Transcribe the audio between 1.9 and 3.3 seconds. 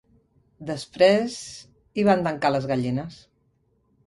hi van tancar les gallines